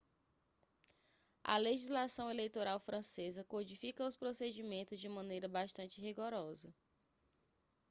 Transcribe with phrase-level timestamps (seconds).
[1.43, 6.73] a legislação eleitoral francesa codifica os procedimentos de maneira bastante rigorosa